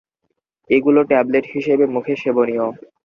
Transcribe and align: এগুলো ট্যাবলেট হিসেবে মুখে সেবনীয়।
এগুলো 0.69 0.99
ট্যাবলেট 1.09 1.45
হিসেবে 1.53 1.85
মুখে 1.93 2.13
সেবনীয়। 2.21 2.65